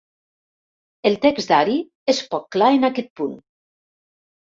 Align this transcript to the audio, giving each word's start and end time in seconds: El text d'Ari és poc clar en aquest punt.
El 1.09 1.17
text 1.27 1.53
d'Ari 1.53 1.77
és 2.17 2.25
poc 2.35 2.51
clar 2.59 2.73
en 2.81 2.91
aquest 2.93 3.15
punt. 3.23 3.41